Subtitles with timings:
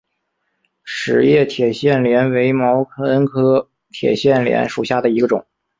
[0.83, 5.45] 齿叶铁线莲为毛茛科铁线莲属下的一个种。